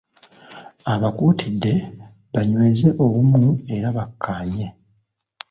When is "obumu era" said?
3.03-3.87